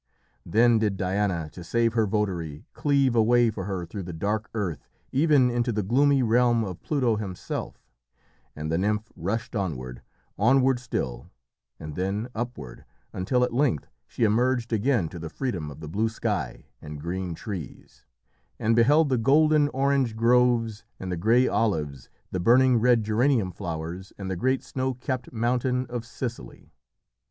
[0.47, 4.49] Then did Diana, to save her votary, cleave a way for her through the dark
[4.55, 7.85] earth even into the gloomy realm of Pluto himself,
[8.55, 10.01] and the nymph rushed onward,
[10.39, 11.29] onward still,
[11.79, 12.83] and then upward,
[13.13, 17.35] until at length she emerged again to the freedom of the blue sky and green
[17.35, 18.03] trees,
[18.57, 24.13] and beheld the golden orange groves and the grey olives, the burning red geranium flowers
[24.17, 26.73] and the great snow capped mountain of Sicily.